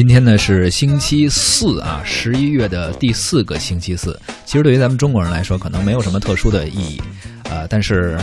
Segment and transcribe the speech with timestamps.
[0.00, 4.18] 今天呢是星期四啊，十一月的第四个星期四。
[4.46, 7.02] 其实对于咱们中国人来说，可能没有什么特殊的意义，
[7.50, 8.18] 呃，但是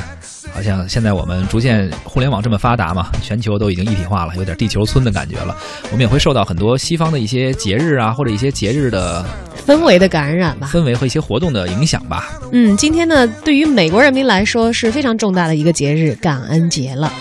[0.52, 5.56] 好像现在我们逐渐互联网这么发达嘛，全球都已经一体化了，有点地球村的感觉了。
[5.92, 9.24] 我们也会受到很多西方的一些节日啊，或者一些节日的
[9.64, 10.72] 氛围的感染吧。
[10.74, 12.40] 氛围和一些活动的影响吧。
[12.54, 17.14] 嗯，今天呢，对于美国人民来说是非常重大的一个节日——感恩节了。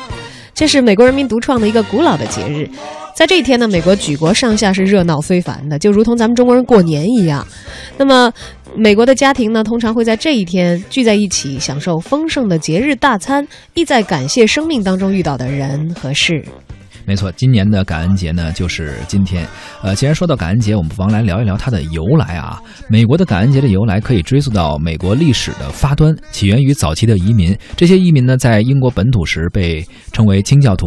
[0.56, 2.66] 这是美国人民独创的一个古老的节日。
[3.14, 7.46] 在这一天呢，美国举国上下是热闹非凡的，就如同咱们中国人过年一样。
[7.98, 8.32] 那么，
[8.74, 16.42] 美国的家庭呢，通常会在这一天聚在一起，享受丰盛的节日大餐，意在感谢生命当中遇到的人和事。
[17.06, 19.46] 没错，今年的感恩节呢，就是今天。
[19.80, 22.60] 呃，既然说到感恩节，我们不妨来聊一聊它的由来啊。
[22.90, 27.56] 美国的感恩节的由来可以追溯到美国历史的发端，起源于早期的移民。
[27.76, 30.86] 这些移民呢，在英国本土时被称为清教徒，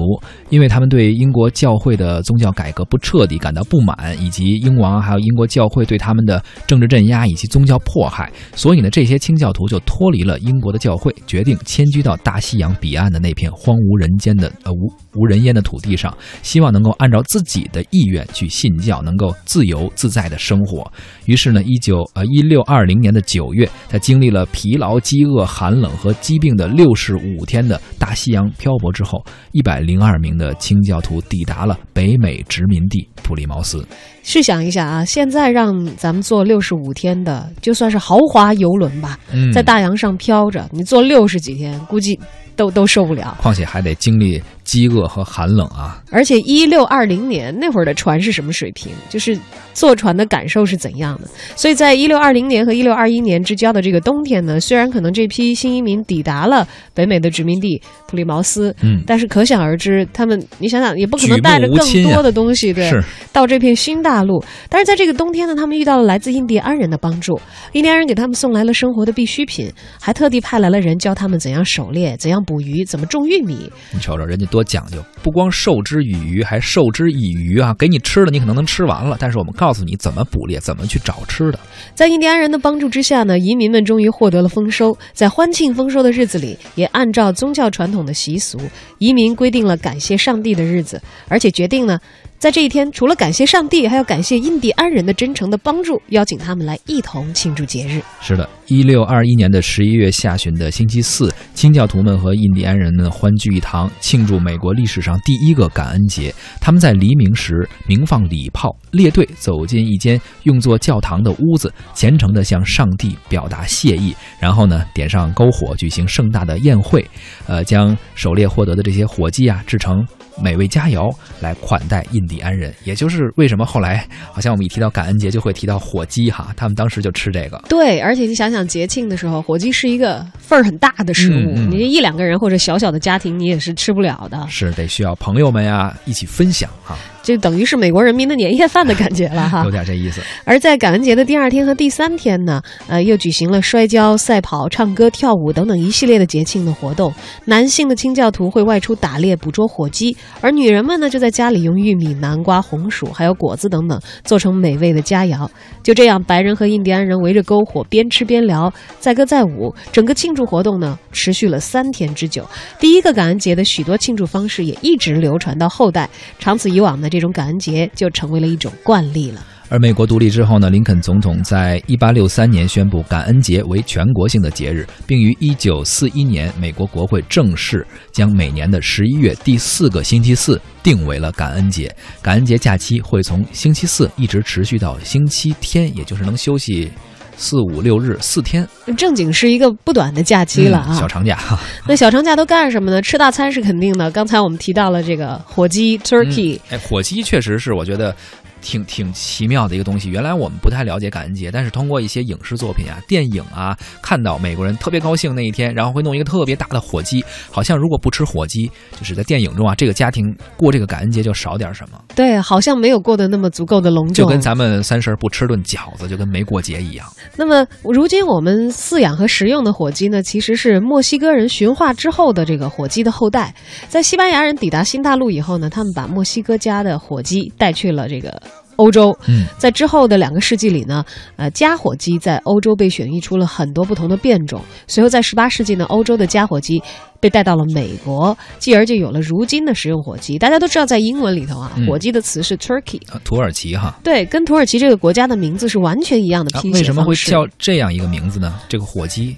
[0.50, 16.16] 因为他们对英国教会的宗教改革不彻底感到不满，以及英王还有英国教会对他们的政治镇压以及宗教迫害，所以呢，这些清教徒就脱离了英国的教会，决定迁居到大西洋彼岸的那片荒无人间的呃无无人烟的土地上。
[16.42, 20.89] 希望能够按照自己的意愿去信教，能够自由自在的生活。
[21.26, 33.86] 于是呢，一九呃一六二零年的九月，在经历了疲劳、饥饿、寒冷和疾病的六十五天的大西洋漂泊之后，一百零二名的清教徒抵达了北美殖民地普利茅斯。
[34.23, 39.17] 试想一下啊，现在让咱们坐六十五天的，就算是豪华游轮吧，
[39.54, 42.20] 在大洋上飘着，你坐六十几天，估计。
[42.59, 46.03] 都都受不了，况且还得经历饥饿和寒冷啊！
[46.11, 48.91] 而且一六二零年那会儿的船是什么水平？
[49.07, 49.39] 就是
[49.73, 51.27] 坐船的感受是怎样的？
[51.55, 62.91] 所以在一六二零年和一六二一年之交的这个冬天呢，虽然可能这批新移民抵达了北美的殖民地普利茅斯，嗯，但是可想而知，他们你想想也不可能带着更多的东西，对，
[63.31, 64.43] 到这片新大陆。
[64.67, 67.39] 但是在这个冬天呢，他们遇到了来自印第安人的帮助，
[67.71, 69.71] 印第安人给他们送来了生活的必需品，
[70.02, 72.43] 还特地派来了人教他们怎样狩猎，怎样。
[72.49, 73.71] 捕鱼怎么种玉米？
[73.93, 77.76] 你瞅瞅人家多讲究，不光授之以鱼，还授之以渔啊！
[77.77, 81.60] 给你吃的，你可能能吃完了，但是我们告诉你怎么捕猎，怎么去找吃的。
[81.93, 84.98] 在印第安人的帮助之下呢，移民们终于获得了丰收。
[85.14, 88.60] 在欢庆丰收的日子里，也按照宗教传统的习俗，
[88.98, 91.99] 移民规定了感谢上帝的日子，而且决定呢。
[92.39, 98.02] 在这一天，除了感谢上帝，还要感谢印第安人的真诚的帮助，邀请他们来一同庆祝节日。
[98.22, 106.33] 是的，一六二一年的十一月下旬的星期四，清教徒们和印第安人们欢聚一堂，庆祝美国历史上第一个感恩节。
[106.61, 117.05] 他们在黎明时鸣放礼炮，列队走进一间用作教堂的屋子，虔诚地向上帝表达谢意，然后呢，点上篝火，举行盛大的宴会，
[117.48, 120.08] 呃，将狩猎获得的这些火鸡啊制成。
[120.42, 127.61] 美味佳肴来款待印第安人，也就是为什么后来好像我们一提到感恩节就会提到火鸡哈，他们当时就吃这个。
[127.70, 136.98] 对，而且你想想节庆的时候，火鸡是一个份儿很大的食物，你一两个人或者小小的家庭你也是吃不了的，是得需要朋友们呀一起分享哈。
[137.22, 140.22] 就等于是美国人民的年夜饭的感觉了哈， 有点这意思。
[140.45, 147.13] 而在感恩节的第二天和第三天呢，呃，又举行了摔跤、赛跑、唱歌、跳舞等等一系列的节庆的活动。
[147.45, 155.50] 男性的清教徒会外出打猎捕捉火鸡，而女人们呢就在家里用玉米、南瓜、红薯还有果子等等做成美味的佳肴。
[155.84, 159.74] 就这样，白人和印第安人围着篝火边吃边聊，载歌载舞。
[159.92, 162.48] 整个庆祝活动呢持续了三天之久。
[162.80, 166.10] 第一个感恩节的许多庆祝方式也一直流传到后代，
[166.40, 167.10] 长此以往呢。
[167.10, 169.44] 这种感恩节就成为了一种惯例了。
[169.69, 181.95] 而美国独立之后呢，林肯总统在一八六三年宣布感恩节为全国性的节日，并于一九四一年美国国会正式将每年的十一月第四个星期四定为了感恩节。
[182.19, 186.91] 感恩节假期会从星期四一直持续到星期天，也就是能休息
[187.38, 191.38] 四五六日四天，正经是一个不短的假期了啊，小长假。
[191.88, 193.00] 那小长假都干什么呢？
[193.03, 194.09] 吃大餐是肯定的。
[194.09, 198.15] 刚才我们提到了这个火鸡 （turkey），哎，火鸡确实是我觉得。
[198.62, 200.10] 挺挺奇妙的一个东西。
[200.10, 212.00] 原来我们不太了解感恩节，但是通过一些影视作品啊、电影啊，看到美国人特别高兴那一天，然后会弄一个特别大的火鸡，好像如果不吃火鸡，就是在电影中啊，这个家庭过这个感恩节就少点什么。
[212.16, 217.06] 对，好像没有过得那么足够的隆重，就跟咱们三十不吃顿饺子，就跟没过节一样。
[217.36, 223.54] 那么，如今我们饲养和食用的火鸡呢，其实是墨西哥人驯化之后的这个火鸡的后代。
[223.88, 228.42] 在西班牙人抵达新大陆以后呢，他们把墨西哥家的火鸡带去了这个。
[228.80, 229.16] 欧洲。
[229.28, 231.04] 嗯，在之后的两个世纪里呢，
[231.36, 234.62] 呃，加火机在欧洲被选育出了很多不同的变种。
[234.88, 236.81] 随后在十八世纪呢，欧洲的加火机
[237.20, 240.40] 被带到了美国，继而就有了如今的食用火鸡。
[240.40, 244.00] 大家都知道，在英文里头啊，嗯火鸡的词是 turkey，啊土耳其哈。
[244.04, 248.60] 对，跟土耳其这个国家的名字是完全一样的啊拼写为什么会叫这样一个名字呢？
[248.70, 249.36] 这个火鸡，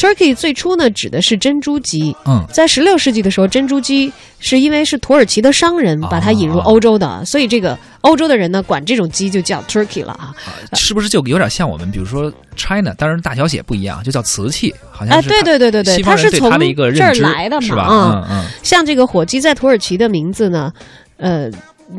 [0.00, 2.16] turkey 最初呢指的是珍珠鸡。
[2.24, 10.34] 嗯，在十六世纪的时候，珍珠鸡是因为是土耳其的商人把它引入哦欧洲的，所以这个欧洲的人呢管这种鸡就叫 turkey 了啊。
[10.72, 17.82] 是不是就有点像我们，比如说 China，当然大小写不一样，就叫瓷器，好像哎，是对对对对对，它是从这儿来的嘛，是吧？
[17.82, 20.72] 啊、嗯嗯，像这个火鸡在土耳其的名字呢，
[21.18, 21.50] 呃。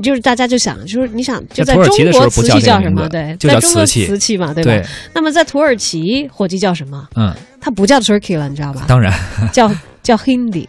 [0.01, 3.07] 就是大家就想，就是你想就在中国瓷器叫什么？
[3.09, 4.71] 对，就叫在中国瓷器瓷器嘛，对吧？
[4.71, 7.07] 对，那么在土耳其火鸡叫什么？
[7.15, 8.85] 嗯，它不叫 turkey 了，你知道吧？
[8.87, 9.13] 当然
[9.51, 9.71] 叫
[10.01, 10.67] 叫 hindi。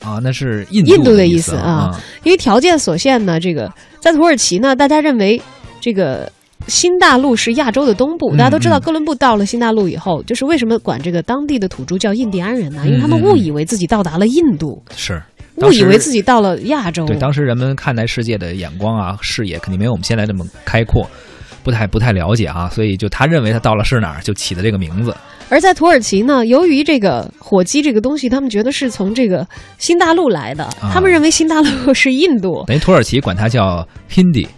[0.00, 1.98] 啊，那是印印度的的意思思啊。
[2.22, 5.40] 因为条件所限呢，这个在土耳其呢，大家认为
[5.80, 6.30] 这个
[6.68, 8.30] 新大陆是亚洲的东部。
[8.34, 12.82] 嗯大家都知道，嗯哥伦布到了新大陆以后，就是为什么管这个当地的土著叫印第安人呢？
[12.86, 15.20] 因为他们误以为自己到达了印度，是
[15.56, 15.98] 误以为。
[15.98, 17.04] 自己到了亚洲。
[17.06, 21.08] 对，当时人们看待世界的眼光啊，视野肯定没有我们现在这么开阔，
[21.62, 25.14] 不太不太了解啊，所以就他认为他到了是哪儿，就起的这个名字。
[25.48, 29.46] 而在土耳其呢，由于这个火鸡这个东西，他们觉得是从这个
[29.78, 32.64] 新大陆来的，啊他们认为新大陆 是印度。
[32.66, 34.48] 等于土耳其管它叫 Hindi，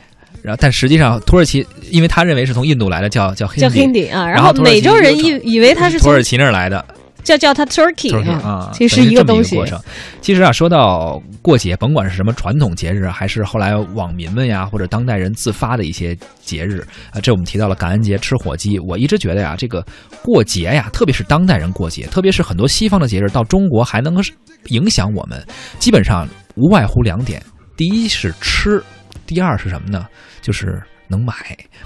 [0.41, 6.83] 然后但实际上土耳其因为他认为是从印度来的，叫叫 Hindi，叫 Hindi 啊，然后美洲人以以为他是从土耳其那儿来的，
[7.23, 9.57] 叫叫它 Turkey 就是啊啊，，其实一个东西。
[9.57, 9.79] 过程。
[10.21, 18.79] 其实啊，说到过节，甭管是什么传统节日，还是后来网民们呀，或者当代人自发的一些节日啊，这我们提到了感恩节吃火鸡。
[18.79, 19.85] 我一直觉得呀，这个
[20.23, 24.23] 过节呀，特别是当代人过节，特别是很多西方的节日到中国还能够
[24.69, 25.45] 影响我们，
[25.79, 26.27] 基本上
[26.57, 27.43] 无外乎两点：
[27.77, 28.83] 第一是吃，
[29.27, 30.07] 第二是什么呢？
[30.41, 31.35] 就是能买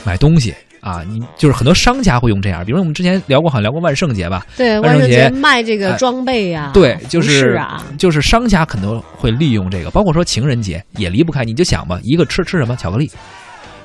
[0.04, 0.54] 买东西。
[0.82, 11.44] 啊，你就是很多商家会用这样，比如我们之前聊过，好像聊过万圣节吧，对，万圣节节卖这个哎装备呀、对，就是啊，就是商家可能会利用这个，包括说情人节也离不开。
[11.44, 13.08] 你就想吧，一个吃吃什么巧克力，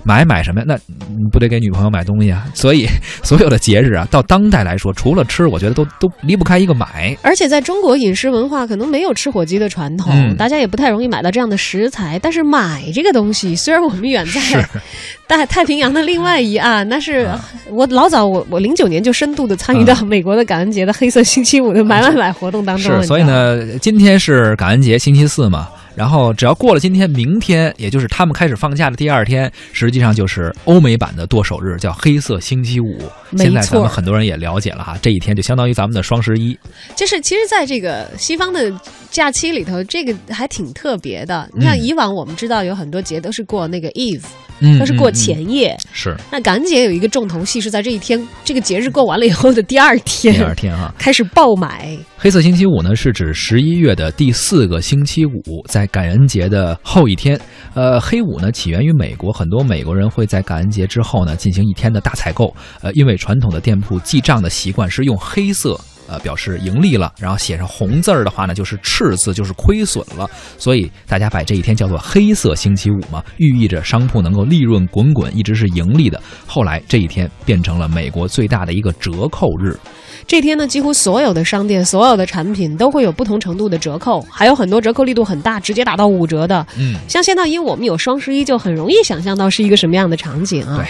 [0.08, 0.66] 买买什么呀？
[0.66, 0.76] 那
[1.10, 2.46] 你不得给女朋友买东西啊？
[2.56, 2.88] 所以
[3.24, 7.16] 所有的节日啊，到当代来说，除了吃，我觉得都都离不开一个买。
[7.22, 12.18] 而且在中国饮食文化可能没有吃火鸡的传统，嗯大家也不太容易买到这样的食材。
[12.20, 14.66] 但是买这个东西，虽然我们远在
[15.28, 23.02] 大太平洋的另外一岸，但是啊我老早我我零九年就深度的参与到美国的感恩节的黑色星期五的买买买活动当中。
[23.02, 25.68] 是，所以呢，今天是感恩节，星期四嘛。
[25.98, 33.00] 然后只要过了今天，明天也就是他们开始放假的第二天，实际上就是欧美版的剁手日，叫黑色星期五。
[33.32, 36.56] 没现在咱们很多人也了解了哈，这一天就相当于咱们的双十一。
[36.96, 38.72] 就是其实，在这个西方的
[39.10, 41.50] 假期里头，这个还挺特别的。
[41.52, 44.22] 你看，嗯以往我们知道有很多节都是过那个 Eve，
[44.60, 45.78] 嗯，都是过嗯嗯前夜。
[45.92, 50.94] 是那感恩节有一个重头戏是在这一天，这个节日过完了以后的第二天，第二天哈。
[50.98, 51.98] 开始爆买。
[52.18, 57.40] 黑色星期五呢，是指十一月的第四个星期五，在感恩节的后一天。
[57.74, 62.54] 呃，黑五呢起源于美国，很多美国人会在感恩节之后呢进行一天的大采购。
[62.82, 65.80] 呃，因为传统的店铺记账的习惯是用黑色。
[66.08, 76.22] 呃，表示盈利了，然后写上红字儿的话呢，就是赤字，就是亏损了，所以大家把这一天叫做黑色星期五嘛，寓意着商铺能够利润滚滚，一直是盈利的。
[76.46, 79.78] 后来这一天变成了美国最大的一个折扣日，
[80.26, 86.66] 这天呢，几乎所有的商店、所有的产品都会有不同程度的折扣，还有很多折扣力度很大，直接打到五折的。
[86.78, 90.78] 嗯，像现在，因为我们有双十一，就很容易想象到是一个什么样的场景啊。
[90.78, 90.88] 对。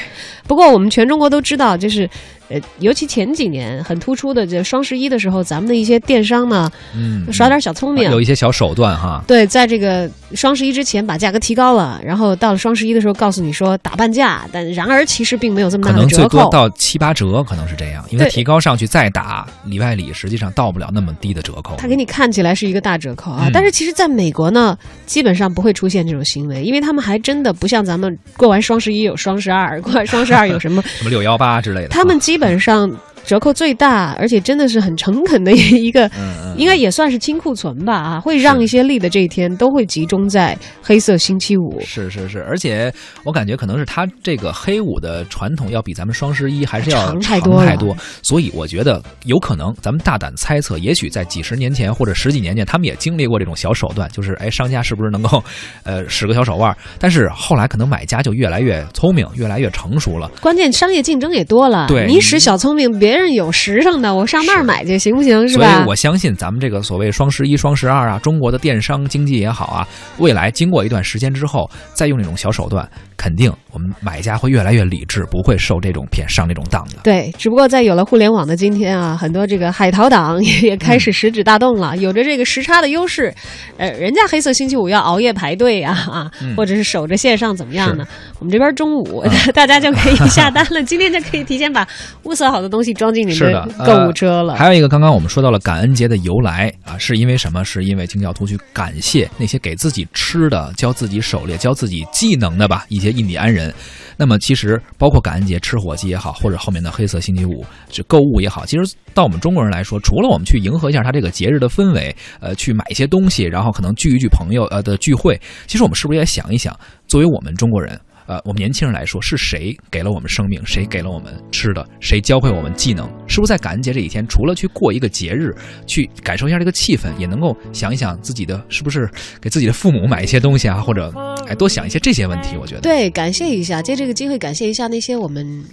[0.48, 2.10] 不过我们全中国都知道，就是
[2.50, 9.24] 呃，尤其前几年很突出的，这双十一的时候，咱们的一些电商呢，嗯，耍点小聪明，有一些小手段哈。
[9.28, 16.30] 对，在这个双十一之前把价格提高了，然后到了双十一的时候告诉你说打半价，但然而其实并没有这么大的折扣。
[16.30, 21.76] 多到七八折，可能是这样，因为提高上去再打里外里，实际上到不了那么低的折扣。
[21.78, 32.96] 它给你看起来是一个大折扣啊，嗯但是其实在美国呢，基本上不会出现这种行为，因为他们还真的不像咱们过完双十一有双十二，过完双十二有什么， 什么六幺八之类的，他们基基本上
[33.28, 36.10] 折扣最大，而且真的是很诚恳的一个。
[36.56, 41.80] 应该也算是清库存吧啊，会让一些利的这一天都会集中在黑色星期五。
[41.82, 42.92] 是是是，而且
[43.24, 55.44] 我感觉可能是他这个黑五的传统要比咱们双十一还是要长太太多太多，所以我觉得有可能，咱们大胆猜测，也许在几十年前或者十几年前，他们也经历过这种小手段，就是哎，商家是不是能够，
[55.84, 56.76] 呃，使个小手腕？
[56.98, 60.32] 但是后来可能买家就越来越聪明，越来越成熟了。
[60.42, 65.48] 关键商业竞争也多了，对你使小聪明，别人有实诚的，我上那儿买去行不行？
[65.48, 65.88] 是吧所吧以？
[65.90, 76.98] 我相信咱们这个所谓双十一、双十二啊，中国的电商经济也好啊，未来经过一段时间之后，再用这种小手段，肯定我们买家会越来越理智，不会受这种骗、上这种当的。
[77.04, 83.34] 对，只不过在有了互联网的今天啊，很多这个海淘党也也开始食指大动了，有着这个时差的优势，
[83.78, 88.06] 呃，人家黑色星期五要熬夜排队呀啊，嗯或者是守着线上怎么样呢？
[88.40, 91.88] 我们这边中午、大家就可以下单了，今天就可以提前把
[92.24, 94.56] 物色好的东西装是的的购物车了。
[94.56, 97.64] 还有一个，刚刚我们说到了感恩节的由来啊，是因为什么？
[97.64, 103.74] 是因为清教徒去感谢那些给自己吃的、教自己狩猎、教自己技能的吧一些印第安人。
[104.16, 118.00] 那么其实包括感恩节吃火鸡也好，或者后面的黑色星期五这购物也好，其实到我们中国人来说，除了我们去迎合一下他这个节日的氛围，呃，去买一些东西，然后可能聚一聚朋友呃的聚会，其实我们是不是也想一想，作为我们中国人？
[118.28, 120.64] 呃，我们年轻人来说，是谁给了我们生命？
[120.66, 121.84] 谁给了我们吃的？
[122.00, 123.10] 谁教会我们技能？
[123.26, 125.56] 是不是在感恩节这一天，除了去过一个节日，
[125.86, 129.10] 去感受一下这个气氛，也能够想一想自己的是不是
[129.42, 131.12] 给自己的父母买一些东西啊，或者
[131.48, 132.58] 哎多想一些这些问题？
[132.60, 135.64] 我觉得对，感谢一下，借这个机会感谢一下那些我们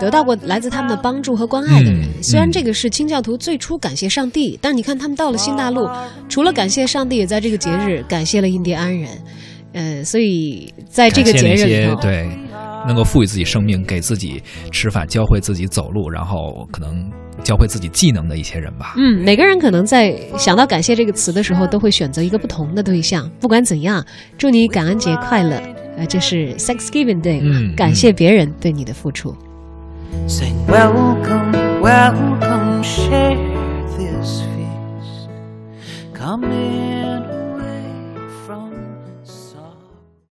[0.00, 2.02] 得到过来自他们的帮助和关爱的人。
[2.02, 5.88] 嗯虽然嗯这个是清教徒最初感谢上帝，但是你看他们到了新大陆，
[6.28, 9.10] 除了感谢上帝，也在这个节日感谢了印第安人。
[9.72, 12.28] 呃，所以在这个节日里，对，
[12.86, 17.10] 能够赋予自己生命、给自己吃饭、教会自己走路，然后可能
[17.44, 18.94] 教会自己技能的一些人吧。
[18.96, 23.30] 嗯，每个人可能在想到“感谢”这个词的时候，都会选择一个不同的对象。
[23.38, 24.04] 不管怎样，
[24.36, 25.60] 祝你感恩节快乐！
[25.98, 29.34] 呃，这是 Thanksgiving Day，感谢别人对你的付出。